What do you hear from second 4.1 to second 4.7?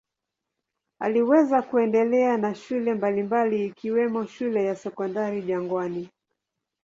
shule